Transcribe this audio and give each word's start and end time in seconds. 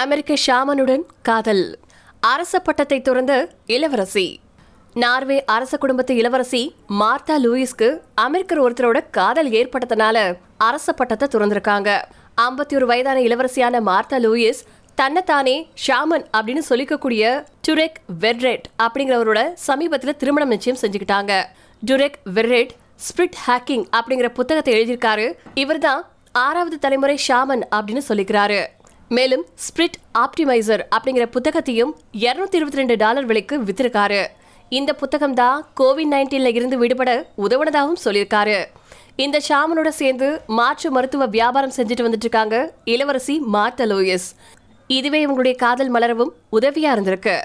அமெரிக்க 0.00 0.34
ஷாமனுடன் 0.46 1.02
காதல். 1.22 1.78
அரச 2.20 2.58
பட்டத்தை 2.58 3.02
துறந்த 3.02 3.32
இளவரசி. 3.66 4.40
நார்வே 4.94 5.44
அரச 5.44 5.76
குடும்பத்து 5.76 6.14
இளவரசி 6.14 6.74
மார்த்தா 6.88 7.36
லூயிஸ்க்கு 7.44 8.00
அமெரிக்கர் 8.20 8.62
ஒருத்தரோட 8.64 9.10
காதல் 9.10 9.50
ஏற்பட்டதுனால 9.50 10.36
அரச 10.58 10.92
பட்டத்தை 10.92 11.28
துறந்திருக்காங்க. 11.28 12.02
ஐம்பத்தி 12.40 12.74
ஒரு 12.74 12.86
வயதான 12.86 13.20
இளவரசியான 13.20 13.80
மார்த்தா 13.80 14.18
லூயிஸ் 14.18 14.62
தன்னைத்தானே 14.94 15.68
ஷாமன் 15.86 16.26
அப்படின்னு 16.36 16.62
சொல்லிக்கக்கூடிய 16.68 17.44
டுரெக் 17.68 17.98
வெர்ரெட் 18.20 18.68
அப்படிங்கிறவரோட 18.82 19.52
சமீபத்தில் 19.54 20.16
திருமணம் 20.16 20.48
நிச்சயம் 20.48 20.80
செஞ்சுக்கிட்டாங்க. 20.80 21.44
டுரெக் 21.86 22.18
வெர்ரெட் 22.34 22.70
ஸ்பிரிட் 23.06 23.38
ஹேக்கிங் 23.46 23.84
அப்படிங்கிற 23.96 24.28
புத்தகத்தை 24.28 24.74
எழுதியிருக்காரு. 24.74 25.34
இவர்தான் 25.54 26.02
ஆறாவது 26.32 26.78
தலைமுறை 26.78 27.18
ஷாமன் 27.28 27.62
அப்படின்னு 27.70 28.02
சொல்லிக்கிறாரு. 28.08 28.66
மேலும் 29.16 29.44
ஸ்பிரிட் 29.64 29.98
ஆப்டிமைசர் 30.22 30.82
அப்படிங்கிற 30.96 31.24
புத்தகத்தையும் 31.34 31.92
இருநூத்தி 32.24 32.58
இருபத்தி 32.58 32.80
ரெண்டு 32.80 32.96
டாலர் 33.02 33.26
விலைக்கு 33.26 33.56
வித்திருக்காரு. 33.68 34.22
இந்த 34.78 34.90
புத்தகம் 35.02 35.34
தான் 35.34 35.66
கோவிட் 35.80 36.10
நைன்டீன்ல 36.14 36.50
இருந்து 36.58 36.78
விடுபட 36.78 37.10
உதவுனதாகவும் 37.44 38.02
சொல்லியிருக்காரு. 38.04 38.58
இந்த 39.24 39.40
ஷாமனோட 39.48 39.88
சேர்ந்து 40.00 40.28
மாற்று 40.58 40.90
மருத்துவ 40.90 41.26
வியாபாரம் 41.26 41.74
செஞ்சுட்டு 41.76 42.06
வந்துட்டு 42.06 42.26
இருக்காங்க 42.28 42.56
இளவரசி 42.84 43.36
மார்த்தா 43.54 43.84
லூயிஸ். 43.84 44.28
இதுவே 44.86 45.26
இவங்களுடைய 45.26 45.56
காதல் 45.64 45.92
மலரவும் 45.94 46.34
உதவியா 46.58 46.92
இருந்திருக்கு. 46.96 47.36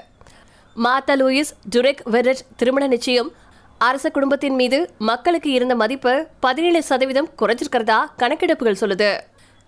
மார்த்தா 0.76 1.16
லூயிஸ் 1.22 1.54
டுரெக் 1.76 2.04
வெரட் 2.04 2.44
திருமண 2.56 2.86
நிச்சயம் 2.86 3.30
அரச 3.78 4.10
குடும்பத்தின் 4.10 4.54
மீது 4.54 4.78
மக்களுக்கு 4.98 5.50
இருந்த 5.52 5.74
மதிப்பு 5.74 6.12
பதினேழு 6.40 6.82
சதவீதம் 6.90 7.30
குறைஞ்சிருக்கிறதா 7.40 7.98
கணக்கெடுப்புகள் 8.22 8.82
சொல்லுது. 8.82 9.10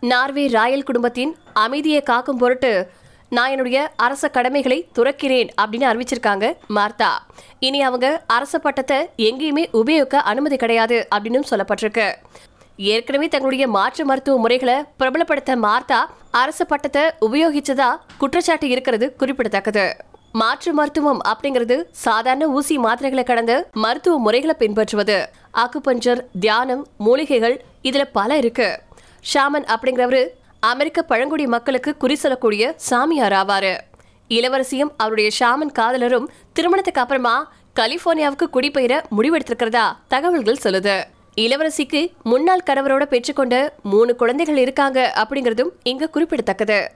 நார்வே 0.02 0.46
ராயல் 0.46 0.82
குடும்பத்தின் 0.82 1.36
அமைதியை 1.52 2.00
காக்கும் 2.02 2.36
பொருட்டு 2.36 2.90
நான் 3.28 3.50
என்னுடைய 3.50 3.92
அரச 3.96 4.28
கடமைகளை 4.28 4.88
துறக்கிறேன் 4.94 5.48
அப்படின்னு 5.60 5.86
அறிவிச்சிருக்காங்க 5.90 6.52
மார்த்தா. 6.68 7.08
இனி 7.58 7.82
அவங்க 7.82 8.22
அரச 8.26 8.58
பட்டத்தை 8.58 9.08
எங்கேயுமே 9.16 9.64
உபயோகிக்க 9.72 10.20
அனுமதி 10.20 10.56
கிடையாது 10.56 11.08
அப்படின்னு 11.14 11.40
சொல்லப்பட்டிருக்கு. 11.50 12.14
ஏற்கனவே 12.76 13.28
தங்களுடைய 13.28 13.68
மாற்று 13.68 14.04
மருத்துவ 14.04 14.38
முறைகளை 14.38 14.74
பிரபலப்படுத்த 14.98 15.56
மார்த்தா 15.56 16.00
அரசு 16.30 16.66
பட்டத்தை 16.66 17.02
உபயோகிச்சதா 17.20 17.96
குற்றச்சாட்டு 18.18 18.68
இருக்கிறது 18.68 19.14
குறிப்பிடத்தக்கது. 19.16 19.96
மாற்று 20.32 20.72
மருத்துவம் 20.72 21.20
அப்படிங்கிறது 21.26 21.82
சாதாரண 21.90 22.46
ஊசி 22.46 22.78
மாத்திரைகளை 22.78 23.24
கடந்த 23.24 23.68
மருத்துவ 23.72 24.18
முறைகளை 24.18 24.54
பின்பற்றுவது. 24.58 25.28
அக்குபஞ்சர் 25.54 26.20
தியானம் 26.40 26.86
மூலிகைகள் 26.98 27.58
இதுல 27.82 28.04
பல 28.12 28.36
இருக்கு. 28.36 28.68
ஷாமன் 29.34 29.66
அப்படிங்கிறவரு 29.74 30.26
அமெரிக்க 30.60 31.02
பழங்குடி 31.02 31.46
மக்களுக்கு 31.46 31.96
குறி 31.96 32.14
சொல்லக்கூடிய 32.14 32.74
சாமியார் 32.76 33.32
ஆவாரு. 33.32 33.78
இளவரசியும் 34.28 34.92
அவருடைய 34.96 35.30
ஷாமன் 35.40 35.72
காதலரும் 35.72 36.28
திருமணத்துக்கு 36.52 37.00
அப்புறமா 37.00 37.52
கலிபோர்னியாவுக்கு 37.80 38.46
குடிபெயர 38.50 39.02
முடிவெடுத்திருக்கிறதா 39.16 39.84
தகவல்கள் 40.08 40.62
சொல்லுது. 40.62 41.02
இளவரசிக்கு 41.36 42.12
முன்னாள் 42.22 42.66
கணவரோட 42.66 43.04
பெற்றுக்கொண்ட 43.14 43.68
மூணு 43.82 44.16
குழந்தைகள் 44.16 44.56
இருக்காங்க 44.56 45.00
அப்படிங்கிறதும் 45.16 45.72
இங்க 45.82 46.08
குறிப்பிடத்தக்கது. 46.08 46.90